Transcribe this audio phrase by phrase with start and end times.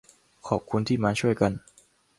[0.47, 1.51] ขอบคุณที่มาช่วยกัน